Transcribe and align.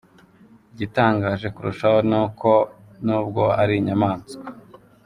Igitangaje 0.73 1.47
kurushaho 1.55 1.97
ni 2.09 2.17
uko 2.25 2.49
nubwo 3.05 3.43
ari 3.61 3.73
inyamaswa. 3.79 4.43